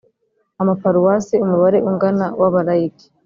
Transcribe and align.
amaparuwasi 0.61 1.35
umubare 1.43 1.77
ungana 1.89 2.25
w 2.39 2.43
Abalayiki 2.49 3.05